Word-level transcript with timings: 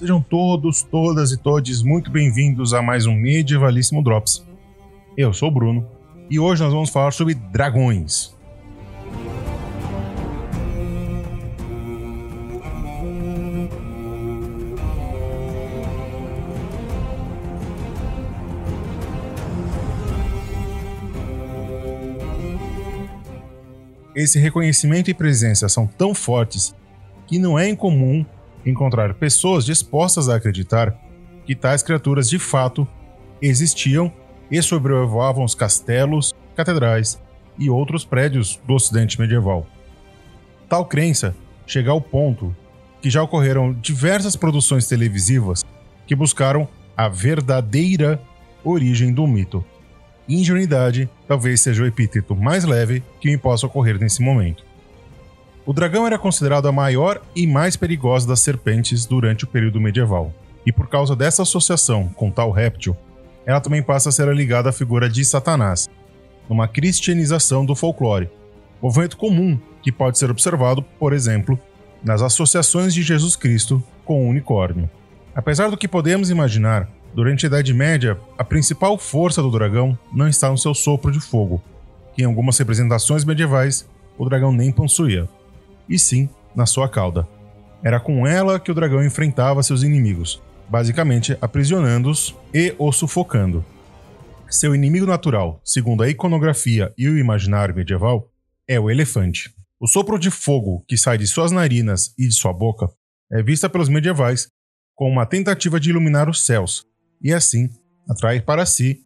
Sejam 0.00 0.22
todos, 0.22 0.80
todas 0.80 1.30
e 1.30 1.36
todes 1.36 1.82
muito 1.82 2.10
bem-vindos 2.10 2.72
a 2.72 2.80
mais 2.80 3.04
um 3.04 3.14
Medievalíssimo 3.14 4.02
Drops. 4.02 4.42
Eu 5.14 5.30
sou 5.34 5.50
o 5.50 5.52
Bruno 5.52 5.86
e 6.30 6.38
hoje 6.38 6.62
nós 6.62 6.72
vamos 6.72 6.88
falar 6.88 7.12
sobre 7.12 7.34
dragões. 7.34 8.34
Esse 24.16 24.38
reconhecimento 24.38 25.10
e 25.10 25.14
presença 25.14 25.68
são 25.68 25.86
tão 25.86 26.14
fortes 26.14 26.74
que 27.26 27.38
não 27.38 27.58
é 27.58 27.68
incomum 27.68 28.24
encontrar 28.64 29.14
pessoas 29.14 29.64
dispostas 29.64 30.28
a 30.28 30.36
acreditar 30.36 30.96
que 31.46 31.54
tais 31.54 31.82
criaturas 31.82 32.28
de 32.28 32.38
fato 32.38 32.86
existiam 33.40 34.12
e 34.50 34.60
sobrevoavam 34.62 35.44
os 35.44 35.54
castelos, 35.54 36.34
catedrais 36.54 37.20
e 37.58 37.70
outros 37.70 38.04
prédios 38.04 38.60
do 38.66 38.74
ocidente 38.74 39.20
medieval. 39.20 39.66
Tal 40.68 40.84
crença 40.84 41.34
chega 41.66 41.90
ao 41.90 42.00
ponto 42.00 42.54
que 43.00 43.10
já 43.10 43.22
ocorreram 43.22 43.72
diversas 43.72 44.36
produções 44.36 44.86
televisivas 44.86 45.64
que 46.06 46.14
buscaram 46.14 46.68
a 46.96 47.08
verdadeira 47.08 48.20
origem 48.62 49.12
do 49.12 49.26
mito. 49.26 49.64
Ingenuidade 50.28 51.08
talvez 51.26 51.60
seja 51.60 51.82
o 51.82 51.86
epíteto 51.86 52.36
mais 52.36 52.64
leve 52.64 53.02
que 53.20 53.28
me 53.28 53.38
possa 53.38 53.66
ocorrer 53.66 53.98
nesse 53.98 54.22
momento. 54.22 54.69
O 55.70 55.72
dragão 55.72 56.04
era 56.04 56.18
considerado 56.18 56.66
a 56.66 56.72
maior 56.72 57.22
e 57.32 57.46
mais 57.46 57.76
perigosa 57.76 58.26
das 58.26 58.40
serpentes 58.40 59.06
durante 59.06 59.44
o 59.44 59.46
período 59.46 59.80
medieval, 59.80 60.34
e 60.66 60.72
por 60.72 60.88
causa 60.88 61.14
dessa 61.14 61.42
associação 61.42 62.08
com 62.08 62.28
tal 62.28 62.50
réptil, 62.50 62.96
ela 63.46 63.60
também 63.60 63.80
passa 63.80 64.08
a 64.08 64.12
ser 64.12 64.26
ligada 64.34 64.70
à 64.70 64.72
figura 64.72 65.08
de 65.08 65.24
Satanás, 65.24 65.88
numa 66.48 66.66
cristianização 66.66 67.64
do 67.64 67.76
folclore, 67.76 68.28
movimento 68.82 69.16
comum 69.16 69.60
que 69.80 69.92
pode 69.92 70.18
ser 70.18 70.28
observado, 70.28 70.82
por 70.82 71.12
exemplo, 71.12 71.56
nas 72.02 72.20
associações 72.20 72.92
de 72.92 73.02
Jesus 73.04 73.36
Cristo 73.36 73.80
com 74.04 74.26
o 74.26 74.28
unicórnio. 74.28 74.90
Apesar 75.36 75.70
do 75.70 75.76
que 75.76 75.86
podemos 75.86 76.30
imaginar, 76.30 76.88
durante 77.14 77.46
a 77.46 77.48
Idade 77.48 77.72
Média, 77.72 78.18
a 78.36 78.42
principal 78.42 78.98
força 78.98 79.40
do 79.40 79.52
dragão 79.52 79.96
não 80.12 80.26
está 80.26 80.50
no 80.50 80.58
seu 80.58 80.74
sopro 80.74 81.12
de 81.12 81.20
fogo, 81.20 81.62
que 82.12 82.22
em 82.22 82.24
algumas 82.24 82.58
representações 82.58 83.24
medievais 83.24 83.88
o 84.18 84.28
dragão 84.28 84.50
nem 84.50 84.72
possuía 84.72 85.28
e 85.90 85.98
sim 85.98 86.28
na 86.54 86.64
sua 86.64 86.88
cauda. 86.88 87.28
Era 87.82 87.98
com 87.98 88.26
ela 88.26 88.60
que 88.60 88.70
o 88.70 88.74
dragão 88.74 89.04
enfrentava 89.04 89.62
seus 89.62 89.82
inimigos, 89.82 90.40
basicamente 90.68 91.36
aprisionando-os 91.40 92.34
e 92.54 92.74
os 92.78 92.96
sufocando. 92.96 93.64
Seu 94.48 94.74
inimigo 94.74 95.06
natural, 95.06 95.60
segundo 95.64 96.02
a 96.02 96.08
iconografia 96.08 96.92
e 96.96 97.08
o 97.08 97.18
imaginário 97.18 97.74
medieval, 97.74 98.30
é 98.68 98.78
o 98.78 98.90
elefante. 98.90 99.54
O 99.80 99.86
sopro 99.86 100.18
de 100.18 100.30
fogo 100.30 100.84
que 100.86 100.96
sai 100.96 101.18
de 101.18 101.26
suas 101.26 101.50
narinas 101.50 102.14
e 102.18 102.26
de 102.26 102.34
sua 102.34 102.52
boca 102.52 102.88
é 103.32 103.42
vista 103.42 103.68
pelos 103.68 103.88
medievais 103.88 104.48
como 104.94 105.12
uma 105.12 105.24
tentativa 105.24 105.80
de 105.80 105.90
iluminar 105.90 106.28
os 106.28 106.44
céus 106.44 106.84
e 107.22 107.32
assim 107.32 107.70
atrair 108.08 108.44
para 108.44 108.66
si 108.66 109.00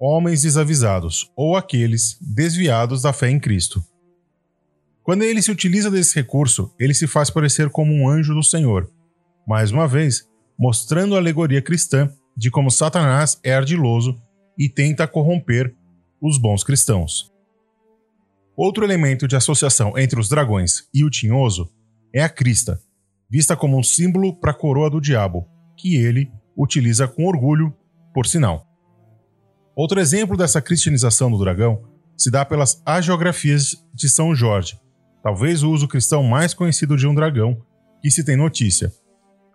homens 0.00 0.42
desavisados 0.42 1.30
ou 1.36 1.56
aqueles 1.56 2.16
desviados 2.20 3.02
da 3.02 3.12
fé 3.12 3.28
em 3.28 3.38
Cristo. 3.38 3.84
Quando 5.06 5.22
ele 5.22 5.40
se 5.40 5.52
utiliza 5.52 5.88
desse 5.88 6.16
recurso, 6.16 6.74
ele 6.80 6.92
se 6.92 7.06
faz 7.06 7.30
parecer 7.30 7.70
como 7.70 7.92
um 7.92 8.08
anjo 8.08 8.34
do 8.34 8.42
Senhor, 8.42 8.90
mais 9.46 9.70
uma 9.70 9.86
vez, 9.86 10.28
mostrando 10.58 11.14
a 11.14 11.18
alegoria 11.18 11.62
cristã 11.62 12.12
de 12.36 12.50
como 12.50 12.72
Satanás 12.72 13.38
é 13.44 13.54
ardiloso 13.54 14.20
e 14.58 14.68
tenta 14.68 15.06
corromper 15.06 15.72
os 16.20 16.40
bons 16.40 16.64
cristãos. 16.64 17.32
Outro 18.56 18.84
elemento 18.84 19.28
de 19.28 19.36
associação 19.36 19.96
entre 19.96 20.18
os 20.18 20.28
dragões 20.28 20.88
e 20.92 21.04
o 21.04 21.10
tinhoso 21.10 21.72
é 22.12 22.24
a 22.24 22.28
crista, 22.28 22.80
vista 23.30 23.56
como 23.56 23.78
um 23.78 23.84
símbolo 23.84 24.34
para 24.34 24.50
a 24.50 24.54
coroa 24.54 24.90
do 24.90 25.00
diabo, 25.00 25.46
que 25.76 25.94
ele 25.94 26.32
utiliza 26.58 27.06
com 27.06 27.26
orgulho, 27.26 27.72
por 28.12 28.26
sinal. 28.26 28.66
Outro 29.76 30.00
exemplo 30.00 30.36
dessa 30.36 30.60
cristianização 30.60 31.30
do 31.30 31.38
dragão 31.38 31.80
se 32.16 32.28
dá 32.28 32.44
pelas 32.44 32.82
agiografias 32.84 33.76
de 33.94 34.08
São 34.08 34.34
Jorge, 34.34 34.76
talvez 35.26 35.64
o 35.64 35.72
uso 35.72 35.88
cristão 35.88 36.22
mais 36.22 36.54
conhecido 36.54 36.96
de 36.96 37.04
um 37.04 37.12
dragão 37.12 37.60
que 38.00 38.12
se 38.12 38.22
tem 38.22 38.36
notícia, 38.36 38.92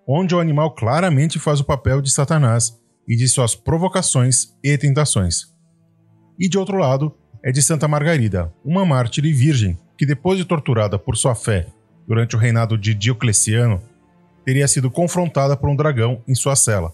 onde 0.05 0.35
o 0.35 0.39
animal 0.41 0.75
claramente 0.75 1.39
faz 1.39 1.61
o 1.61 1.63
papel 1.63 2.01
de 2.01 2.11
Satanás 2.11 2.77
e 3.07 3.15
de 3.15 3.25
suas 3.29 3.55
provocações 3.55 4.53
e 4.61 4.77
tentações. 4.77 5.43
E 6.37 6.49
de 6.49 6.57
outro 6.57 6.75
lado, 6.77 7.15
é 7.41 7.53
de 7.53 7.61
Santa 7.61 7.87
Margarida, 7.87 8.53
uma 8.65 8.85
mártir 8.85 9.23
e 9.23 9.31
virgem 9.31 9.79
que, 9.97 10.05
depois 10.05 10.37
de 10.37 10.43
torturada 10.43 10.99
por 10.99 11.15
sua 11.15 11.35
fé 11.35 11.67
durante 12.05 12.35
o 12.35 12.39
reinado 12.39 12.77
de 12.77 12.93
Diocleciano, 12.93 13.81
teria 14.43 14.67
sido 14.67 14.91
confrontada 14.91 15.55
por 15.55 15.69
um 15.69 15.75
dragão 15.77 16.21
em 16.27 16.35
sua 16.35 16.57
cela, 16.57 16.93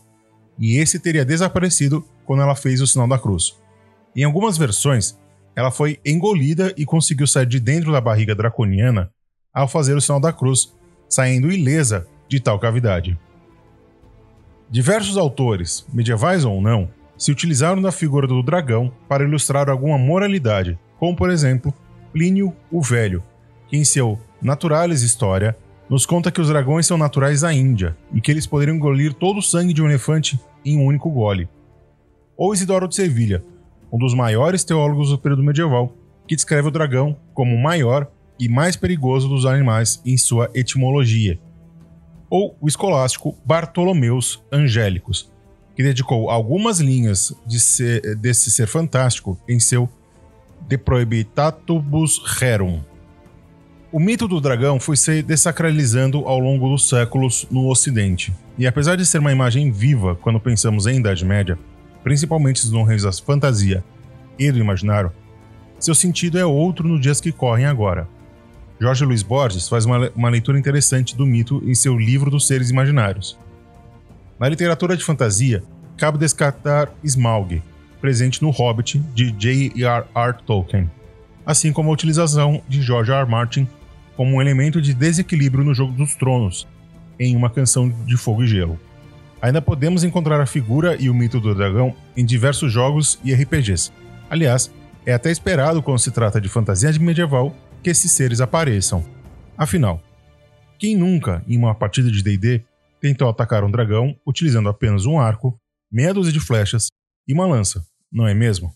e 0.59 0.77
esse 0.77 0.99
teria 0.99 1.25
desaparecido 1.25 2.05
quando 2.27 2.43
ela 2.43 2.53
fez 2.53 2.79
o 2.79 2.85
sinal 2.85 3.07
da 3.07 3.17
cruz. 3.17 3.57
Em 4.15 4.23
algumas 4.23 4.55
versões, 4.55 5.17
ela 5.57 5.71
foi 5.71 5.99
engolida 6.05 6.71
e 6.77 6.85
conseguiu 6.85 7.25
sair 7.25 7.47
de 7.47 7.59
dentro 7.59 7.91
da 7.91 7.99
barriga 7.99 8.35
draconiana 8.35 9.09
ao 9.51 9.67
fazer 9.67 9.95
o 9.95 10.01
sinal 10.01 10.19
da 10.19 10.31
cruz, 10.31 10.71
saindo 11.09 11.51
ilesa 11.51 12.05
de 12.29 12.39
tal 12.39 12.59
cavidade. 12.59 13.17
Diversos 14.69 15.17
autores, 15.17 15.83
medievais 15.91 16.45
ou 16.45 16.61
não, 16.61 16.87
se 17.17 17.31
utilizaram 17.31 17.81
da 17.81 17.91
figura 17.91 18.27
do 18.27 18.43
dragão 18.43 18.93
para 19.09 19.23
ilustrar 19.23 19.67
alguma 19.67 19.97
moralidade, 19.97 20.77
como 20.99 21.15
por 21.15 21.31
exemplo 21.31 21.73
Plínio 22.13 22.53
o 22.71 22.79
Velho, 22.79 23.23
que 23.67 23.77
em 23.77 23.83
seu 23.83 24.21
Naturalis 24.39 25.01
História 25.01 25.57
nos 25.89 26.05
conta 26.05 26.29
que 26.29 26.39
os 26.39 26.49
dragões 26.49 26.85
são 26.85 26.99
naturais 26.99 27.41
da 27.41 27.51
Índia 27.51 27.97
e 28.13 28.21
que 28.21 28.29
eles 28.29 28.45
poderiam 28.45 28.75
engolir 28.75 29.11
todo 29.11 29.39
o 29.39 29.43
sangue 29.43 29.73
de 29.73 29.81
um 29.81 29.89
elefante 29.89 30.39
em 30.63 30.77
um 30.77 30.85
único 30.85 31.09
gole. 31.09 31.49
Ou 32.37 32.53
Isidoro 32.53 32.87
de 32.87 32.93
Sevilha, 32.93 33.43
um 33.91 33.97
dos 33.97 34.13
maiores 34.13 34.63
teólogos 34.63 35.09
do 35.09 35.17
período 35.17 35.43
medieval, 35.43 35.93
que 36.27 36.35
descreve 36.35 36.67
o 36.67 36.71
dragão 36.71 37.15
como 37.33 37.55
o 37.55 37.61
maior 37.61 38.11
e 38.39 38.47
mais 38.47 38.75
perigoso 38.75 39.27
dos 39.27 39.45
animais 39.45 40.01
em 40.05 40.17
sua 40.17 40.49
etimologia. 40.53 41.39
Ou 42.29 42.57
o 42.59 42.67
escolástico 42.67 43.37
Bartolomeus 43.45 44.43
Angélicos, 44.51 45.31
que 45.75 45.83
dedicou 45.83 46.29
algumas 46.29 46.79
linhas 46.79 47.33
de 47.45 47.59
ser, 47.59 48.15
desse 48.15 48.51
ser 48.51 48.67
fantástico 48.67 49.39
em 49.47 49.59
seu 49.59 49.87
De 50.67 50.77
Prohibitatibus 50.77 52.21
Rerum. 52.39 52.81
O 53.91 53.99
mito 53.99 54.27
do 54.27 54.41
dragão 54.41 54.79
foi 54.79 54.97
se 54.97 55.21
desacralizando 55.21 56.25
ao 56.25 56.39
longo 56.39 56.69
dos 56.69 56.89
séculos 56.89 57.47
no 57.49 57.69
Ocidente, 57.69 58.33
e 58.57 58.67
apesar 58.67 58.97
de 58.97 59.05
ser 59.05 59.19
uma 59.19 59.31
imagem 59.31 59.71
viva 59.71 60.15
quando 60.15 60.39
pensamos 60.39 60.85
em 60.87 60.99
Idade 60.99 61.23
Média, 61.23 61.57
principalmente 62.07 62.65
nos 62.69 62.87
reinos 62.87 63.03
da 63.03 63.11
fantasia 63.11 63.83
e 64.39 64.49
do 64.49 64.59
imaginário, 64.59 65.11
seu 65.77 65.93
sentido 65.93 66.39
é 66.39 66.45
outro 66.45 66.87
nos 66.87 67.01
dias 67.01 67.19
que 67.19 67.33
correm 67.33 67.65
agora. 67.65 68.07
Jorge 68.79 69.03
Luiz 69.03 69.21
Borges 69.21 69.67
faz 69.67 69.85
uma, 69.85 70.09
uma 70.15 70.29
leitura 70.29 70.57
interessante 70.57 71.17
do 71.17 71.25
mito 71.25 71.61
em 71.65 71.75
seu 71.75 71.97
livro 71.97 72.31
dos 72.31 72.47
seres 72.47 72.69
imaginários. 72.69 73.37
Na 74.39 74.47
literatura 74.47 74.95
de 74.95 75.03
fantasia, 75.03 75.61
cabe 75.97 76.17
descartar 76.17 76.89
Smaug, 77.03 77.61
presente 77.99 78.41
no 78.41 78.51
Hobbit 78.51 78.99
de 79.13 79.29
J.R.R. 79.31 80.37
Tolkien, 80.45 80.89
assim 81.45 81.73
como 81.73 81.89
a 81.89 81.93
utilização 81.93 82.61
de 82.69 82.81
George 82.81 83.11
R. 83.11 83.19
R. 83.19 83.29
Martin 83.29 83.67
como 84.15 84.37
um 84.37 84.41
elemento 84.41 84.81
de 84.81 84.93
desequilíbrio 84.93 85.65
no 85.65 85.73
Jogo 85.73 85.91
dos 85.91 86.15
Tronos, 86.15 86.65
em 87.19 87.35
uma 87.35 87.49
canção 87.49 87.89
de 88.05 88.15
fogo 88.15 88.45
e 88.45 88.47
gelo. 88.47 88.79
Ainda 89.41 89.61
podemos 89.61 90.03
encontrar 90.03 90.41
a 90.41 90.45
figura 90.45 90.95
e 90.99 91.09
o 91.09 91.13
mito 91.13 91.39
do 91.39 91.53
dragão 91.53 91.95
em 92.15 92.25
diversos 92.25 92.71
jogos 92.71 93.19
e 93.23 93.33
RPGs. 93.33 93.91
Aliás, 94.29 94.71
é 95.05 95.13
até 95.13 95.31
esperado 95.31 95.81
quando 95.81 95.99
se 95.99 96.11
trata 96.11 96.41
de 96.41 96.49
fantasia 96.49 96.91
medieval 96.99 97.55
que 97.83 97.89
esses 97.89 98.11
seres 98.11 98.41
apareçam. 98.41 99.05
Afinal, 99.57 100.01
quem 100.79 100.95
nunca, 100.95 101.43
em 101.47 101.57
uma 101.57 101.73
partida 101.73 102.11
de 102.11 102.21
DD, 102.21 102.63
tentou 102.99 103.29
atacar 103.29 103.63
um 103.63 103.71
dragão 103.71 104.15
utilizando 104.25 104.69
apenas 104.69 105.05
um 105.05 105.19
arco, 105.19 105.59
meia 105.91 106.13
dúzia 106.13 106.33
de 106.33 106.39
flechas 106.39 106.87
e 107.27 107.33
uma 107.33 107.45
lança, 107.45 107.85
não 108.11 108.27
é 108.27 108.33
mesmo? 108.33 108.73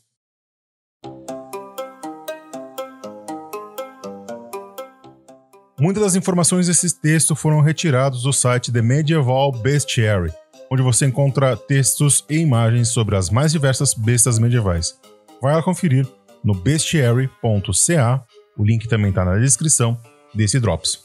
Muitas 5.80 6.04
das 6.04 6.16
informações 6.16 6.68
desse 6.68 7.02
texto 7.02 7.36
foram 7.36 7.60
retirados 7.60 8.22
do 8.22 8.31
site 8.31 8.72
The 8.72 8.84
Medieval 8.84 9.52
Bestiary, 9.52 10.31
onde 10.71 10.81
você 10.81 11.06
encontra 11.06 11.57
textos 11.57 12.23
e 12.29 12.38
imagens 12.38 12.88
sobre 12.88 13.18
as 13.18 13.29
mais 13.29 13.51
diversas 13.51 13.94
bestas 13.94 14.39
medievais. 14.39 14.97
Vai 15.41 15.53
lá 15.53 15.62
conferir 15.62 16.07
no 16.41 16.56
bestiary.ca, 16.56 18.23
o 18.57 18.63
link 18.63 18.88
também 18.88 19.09
está 19.09 19.25
na 19.25 19.38
descrição 19.38 20.00
desse 20.33 20.62
Drops. 20.62 21.03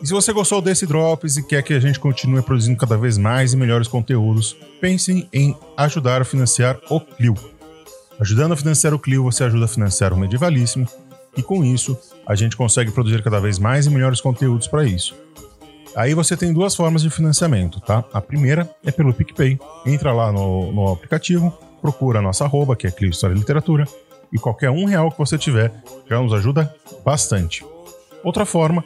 E 0.00 0.06
se 0.06 0.12
você 0.12 0.32
gostou 0.32 0.62
desse 0.62 0.86
Drops 0.86 1.36
e 1.36 1.42
quer 1.46 1.62
que 1.62 1.74
a 1.74 1.80
gente 1.80 2.00
continue 2.00 2.42
produzindo 2.42 2.78
cada 2.78 2.96
vez 2.96 3.18
mais 3.18 3.52
e 3.52 3.56
melhores 3.56 3.88
conteúdos, 3.88 4.56
pensem 4.80 5.28
em 5.32 5.54
ajudar 5.76 6.22
a 6.22 6.24
financiar 6.24 6.78
o 6.90 7.00
Clio. 7.00 7.53
Ajudando 8.20 8.52
a 8.52 8.56
financiar 8.56 8.94
o 8.94 8.98
Clio, 8.98 9.24
você 9.24 9.44
ajuda 9.44 9.64
a 9.64 9.68
financiar 9.68 10.12
o 10.12 10.16
Medievalíssimo 10.16 10.86
e 11.36 11.42
com 11.42 11.64
isso 11.64 11.98
a 12.26 12.34
gente 12.34 12.56
consegue 12.56 12.90
produzir 12.90 13.22
cada 13.22 13.40
vez 13.40 13.58
mais 13.58 13.86
e 13.86 13.90
melhores 13.90 14.20
conteúdos 14.20 14.66
para 14.66 14.84
isso. 14.84 15.14
Aí 15.96 16.14
você 16.14 16.36
tem 16.36 16.52
duas 16.52 16.74
formas 16.74 17.02
de 17.02 17.10
financiamento, 17.10 17.80
tá? 17.80 18.04
A 18.12 18.20
primeira 18.20 18.68
é 18.84 18.90
pelo 18.90 19.14
PicPay. 19.14 19.58
Entra 19.86 20.12
lá 20.12 20.32
no, 20.32 20.72
no 20.72 20.92
aplicativo, 20.92 21.56
procura 21.80 22.18
a 22.18 22.22
nossa 22.22 22.44
arroba, 22.44 22.74
que 22.74 22.86
é 22.86 22.90
Clio 22.90 23.10
História 23.10 23.34
e 23.34 23.38
Literatura, 23.38 23.86
e 24.32 24.38
qualquer 24.38 24.70
um 24.70 24.84
real 24.84 25.10
que 25.10 25.18
você 25.18 25.38
tiver 25.38 25.72
já 26.08 26.20
nos 26.20 26.32
ajuda 26.32 26.74
bastante. 27.04 27.64
Outra 28.24 28.44
forma 28.44 28.84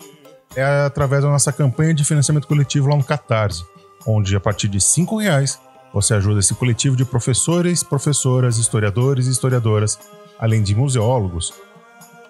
é 0.54 0.64
através 0.84 1.22
da 1.22 1.30
nossa 1.30 1.52
campanha 1.52 1.94
de 1.94 2.04
financiamento 2.04 2.46
coletivo 2.46 2.88
lá 2.88 2.96
no 2.96 3.04
Catarse, 3.04 3.64
onde 4.06 4.36
a 4.36 4.40
partir 4.40 4.68
de 4.68 4.80
cinco 4.80 5.16
reais 5.16 5.58
você 5.92 6.14
ajuda 6.14 6.40
esse 6.40 6.54
coletivo 6.54 6.96
de 6.96 7.04
professores, 7.04 7.82
professoras, 7.82 8.58
historiadores 8.58 9.26
e 9.26 9.30
historiadoras, 9.30 9.98
além 10.38 10.62
de 10.62 10.74
museólogos, 10.74 11.52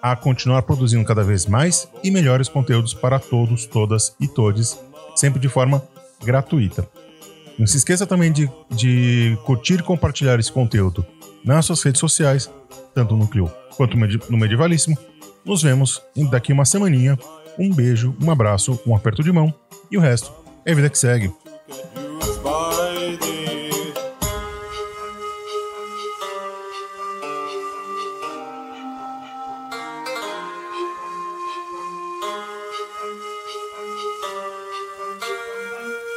a 0.01 0.15
continuar 0.15 0.61
produzindo 0.61 1.03
cada 1.03 1.23
vez 1.23 1.45
mais 1.45 1.87
e 2.03 2.09
melhores 2.09 2.47
conteúdos 2.47 2.93
para 2.93 3.19
todos, 3.19 3.65
todas 3.65 4.15
e 4.19 4.27
todes, 4.27 4.79
sempre 5.15 5.39
de 5.39 5.49
forma 5.49 5.83
gratuita. 6.23 6.87
Não 7.57 7.67
se 7.67 7.77
esqueça 7.77 8.07
também 8.07 8.31
de, 8.31 8.49
de 8.69 9.37
curtir 9.45 9.79
e 9.79 9.83
compartilhar 9.83 10.39
esse 10.39 10.51
conteúdo 10.51 11.05
nas 11.43 11.65
suas 11.65 11.83
redes 11.83 11.99
sociais, 11.99 12.49
tanto 12.95 13.15
no 13.15 13.27
Clio 13.27 13.51
quanto 13.75 13.97
no 13.97 14.37
Medievalíssimo. 14.37 14.97
Nos 15.43 15.61
vemos 15.61 16.01
daqui 16.29 16.53
uma 16.53 16.65
semaninha. 16.65 17.17
Um 17.57 17.73
beijo, 17.73 18.15
um 18.21 18.31
abraço, 18.31 18.79
um 18.85 18.95
aperto 18.95 19.21
de 19.21 19.31
mão 19.31 19.53
e 19.91 19.97
o 19.97 20.01
resto 20.01 20.31
é 20.65 20.73
vida 20.73 20.89
que 20.89 20.97
segue. 20.97 21.31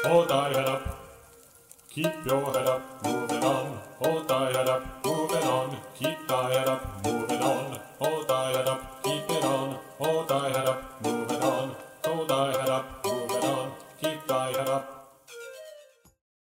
Hold 0.04 0.28
thy 0.28 0.48
head 0.48 0.68
up, 0.68 0.98
keep 1.88 2.26
your 2.26 2.52
head 2.52 2.66
up, 2.66 3.04
moving 3.04 3.44
on. 3.44 3.78
Hold 4.00 4.26
thy 4.26 4.52
head 4.52 4.68
up, 4.68 5.04
moving 5.04 5.44
on. 5.44 5.76
Keep 5.94 6.26
thy 6.26 6.52
head 6.52 6.68
up, 6.68 7.04
moving 7.04 7.40
on. 7.40 7.78
Hold 8.00 8.28
thy 8.28 8.50
head 8.50 8.66
up, 8.66 9.04
keep 9.04 9.30
it 9.30 9.44
on. 9.44 9.78
Hold 10.00 10.28
thy 10.28 10.48
head 10.48 10.66
up, 10.66 11.04
moving 11.04 11.20
on. 11.20 11.21